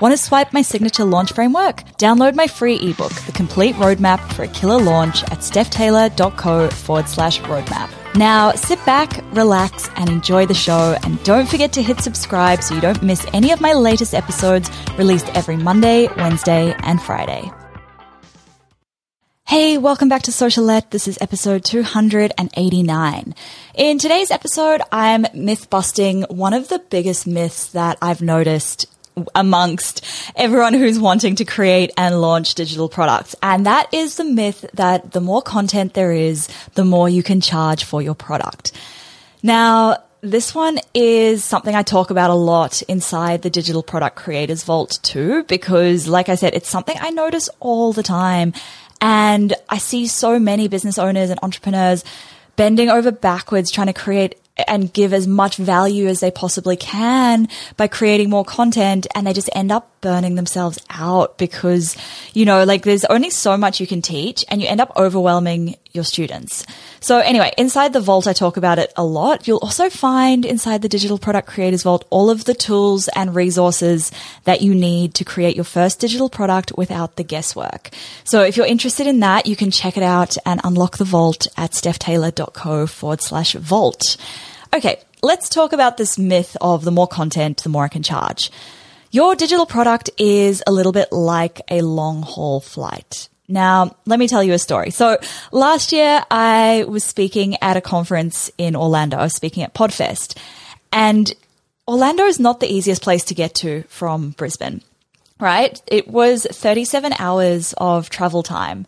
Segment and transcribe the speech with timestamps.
[0.00, 1.84] Want to swipe my signature launch framework?
[1.98, 7.38] Download my free ebook, The Complete Roadmap for a Killer Launch at stephtaylor.co forward slash
[7.42, 7.90] roadmap.
[8.14, 10.96] Now sit back, relax, and enjoy the show.
[11.02, 14.70] And don't forget to hit subscribe so you don't miss any of my latest episodes
[14.96, 17.50] released every Monday, Wednesday, and Friday.
[19.44, 20.90] Hey, welcome back to Socialette.
[20.90, 23.34] This is episode 289.
[23.74, 28.86] In today's episode, I'm myth busting one of the biggest myths that I've noticed
[29.34, 30.04] amongst
[30.36, 33.34] everyone who's wanting to create and launch digital products.
[33.42, 37.40] And that is the myth that the more content there is, the more you can
[37.40, 38.72] charge for your product.
[39.42, 44.64] Now, this one is something I talk about a lot inside the Digital Product Creators
[44.64, 48.52] Vault too, because like I said, it's something I notice all the time.
[49.00, 52.04] And I see so many business owners and entrepreneurs
[52.56, 54.34] bending over backwards trying to create
[54.68, 59.32] and give as much value as they possibly can by creating more content and they
[59.32, 61.96] just end up burning themselves out because,
[62.32, 65.76] you know, like there's only so much you can teach and you end up overwhelming
[65.92, 66.64] your students.
[67.00, 69.48] So anyway, inside the vault, I talk about it a lot.
[69.48, 74.12] You'll also find inside the digital product creators vault all of the tools and resources
[74.44, 77.90] that you need to create your first digital product without the guesswork.
[78.24, 81.46] So if you're interested in that, you can check it out and unlock the vault
[81.56, 84.16] at stephtaylor.co forward slash vault.
[84.72, 88.50] Okay, let's talk about this myth of the more content, the more I can charge.
[89.12, 93.28] Your digital product is a little bit like a long haul flight.
[93.48, 94.90] Now, let me tell you a story.
[94.90, 95.18] So
[95.50, 99.16] last year I was speaking at a conference in Orlando.
[99.16, 100.38] I was speaking at Podfest
[100.92, 101.32] and
[101.88, 104.80] Orlando is not the easiest place to get to from Brisbane,
[105.40, 105.82] right?
[105.88, 108.86] It was 37 hours of travel time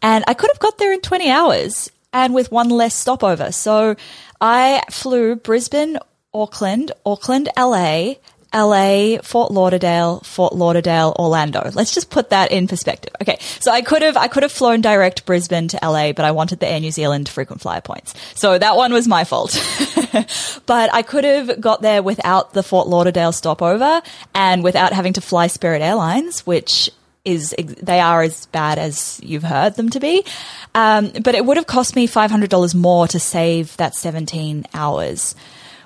[0.00, 3.50] and I could have got there in 20 hours and with one less stopover.
[3.50, 3.96] So
[4.40, 5.98] I flew Brisbane,
[6.32, 8.14] Auckland, Auckland, LA,
[8.54, 11.70] LA, Fort Lauderdale, Fort Lauderdale, Orlando.
[11.74, 13.12] Let's just put that in perspective.
[13.20, 13.38] Okay.
[13.60, 16.60] So I could have, I could have flown direct Brisbane to LA, but I wanted
[16.60, 18.14] the Air New Zealand frequent flyer points.
[18.34, 19.52] So that one was my fault.
[20.66, 24.00] but I could have got there without the Fort Lauderdale stopover
[24.34, 26.90] and without having to fly Spirit Airlines, which
[27.26, 30.24] is they are as bad as you've heard them to be.
[30.74, 34.64] Um, but it would have cost me five hundred dollars more to save that seventeen
[34.72, 35.34] hours.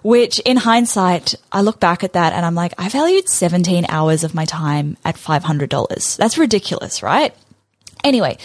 [0.03, 4.25] Which, in hindsight, I look back at that and I'm like, I valued 17 hours
[4.25, 6.17] of my time at $500.
[6.17, 7.35] That's ridiculous, right?
[8.03, 8.39] Anyway,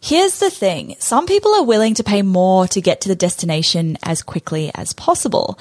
[0.00, 0.94] here's the thing.
[1.00, 4.92] Some people are willing to pay more to get to the destination as quickly as
[4.92, 5.58] possible.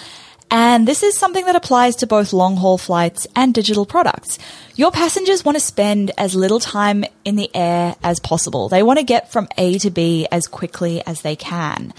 [0.52, 4.38] And this is something that applies to both long haul flights and digital products.
[4.76, 8.70] Your passengers want to spend as little time in the air as possible.
[8.70, 11.92] They want to get from A to B as quickly as they can.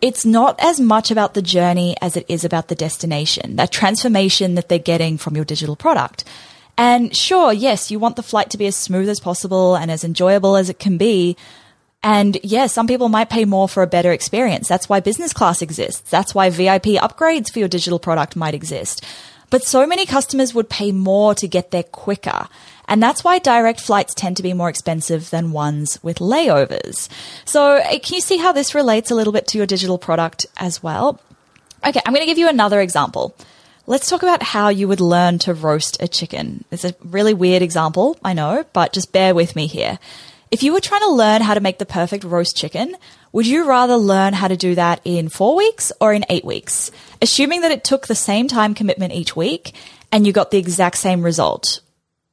[0.00, 4.54] It's not as much about the journey as it is about the destination, that transformation
[4.54, 6.24] that they're getting from your digital product.
[6.78, 10.04] And sure, yes, you want the flight to be as smooth as possible and as
[10.04, 11.36] enjoyable as it can be,
[12.06, 14.68] and yeah, some people might pay more for a better experience.
[14.68, 16.08] That's why business class exists.
[16.08, 19.04] That's why VIP upgrades for your digital product might exist.
[19.50, 22.48] But so many customers would pay more to get there quicker.
[22.88, 27.08] And that's why direct flights tend to be more expensive than ones with layovers.
[27.44, 30.46] So eh, can you see how this relates a little bit to your digital product
[30.56, 31.20] as well?
[31.84, 33.36] Okay, I'm going to give you another example.
[33.86, 36.64] Let's talk about how you would learn to roast a chicken.
[36.72, 39.98] It's a really weird example, I know, but just bear with me here.
[40.50, 42.96] If you were trying to learn how to make the perfect roast chicken,
[43.36, 46.90] would you rather learn how to do that in four weeks or in eight weeks?
[47.20, 49.74] Assuming that it took the same time commitment each week
[50.10, 51.82] and you got the exact same result,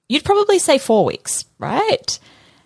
[0.07, 2.17] you'd probably say four weeks, right?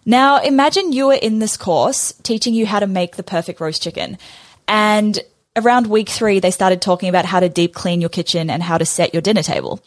[0.05, 3.81] Now imagine you were in this course teaching you how to make the perfect roast
[3.81, 4.19] chicken
[4.67, 5.19] and
[5.55, 8.77] around week three, they started talking about how to deep clean your kitchen and how
[8.77, 9.83] to set your dinner table.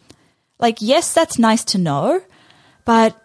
[0.59, 2.21] Like, yes, that's nice to know,
[2.83, 3.15] but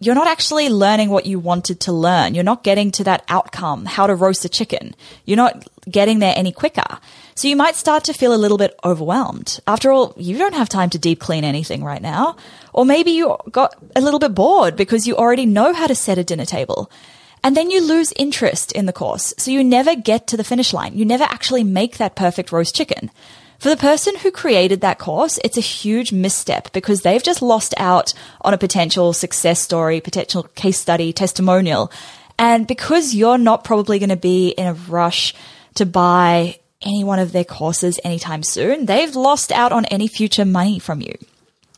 [0.00, 2.34] you're not actually learning what you wanted to learn.
[2.34, 4.94] You're not getting to that outcome, how to roast a chicken.
[5.26, 6.98] You're not getting there any quicker.
[7.34, 9.60] So you might start to feel a little bit overwhelmed.
[9.66, 12.36] After all, you don't have time to deep clean anything right now.
[12.72, 16.16] Or maybe you got a little bit bored because you already know how to set
[16.16, 16.90] a dinner table.
[17.44, 19.34] And then you lose interest in the course.
[19.36, 20.96] So you never get to the finish line.
[20.96, 23.10] You never actually make that perfect roast chicken.
[23.60, 27.74] For the person who created that course, it's a huge misstep because they've just lost
[27.76, 31.92] out on a potential success story, potential case study, testimonial.
[32.38, 35.34] And because you're not probably going to be in a rush
[35.74, 40.46] to buy any one of their courses anytime soon, they've lost out on any future
[40.46, 41.12] money from you.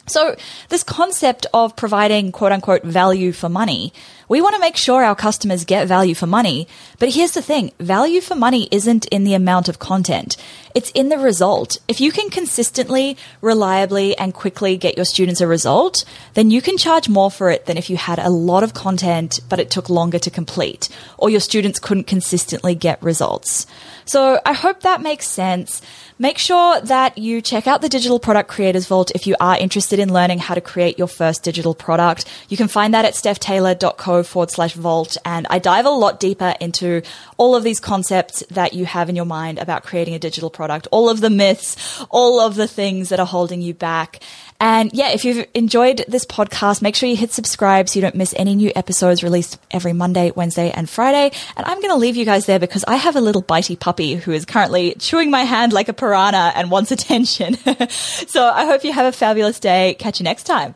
[0.06, 0.34] So
[0.69, 3.93] this concept of providing quote unquote value for money,
[4.28, 6.66] we want to make sure our customers get value for money.
[6.99, 7.70] But here's the thing.
[7.78, 10.37] Value for money isn't in the amount of content.
[10.75, 11.76] It's in the result.
[11.87, 16.78] If you can consistently, reliably, and quickly get your students a result, then you can
[16.78, 19.88] charge more for it than if you had a lot of content, but it took
[19.88, 20.88] longer to complete,
[21.19, 23.66] or your students couldn't consistently get results.
[24.04, 25.82] So I hope that makes sense.
[26.19, 29.99] Make sure that you check out the Digital Product Creators Vault if you are interested
[29.99, 32.26] in learning how to create your first digital product.
[32.49, 35.16] You can find that at stephtaylor.co forward slash vault.
[35.25, 37.02] And I dive a lot deeper into
[37.38, 40.87] all of these concepts that you have in your mind about creating a digital product,
[40.93, 44.20] all of the myths, all of the things that are holding you back.
[44.60, 48.14] And yeah, if you've enjoyed this podcast, make sure you hit subscribe so you don't
[48.14, 51.37] miss any new episodes released every Monday, Wednesday, and Friday.
[51.56, 54.14] And I'm going to leave you guys there because I have a little bitey puppy
[54.14, 57.56] who is currently chewing my hand like a piranha and wants attention.
[57.90, 59.96] so I hope you have a fabulous day.
[59.98, 60.74] Catch you next time.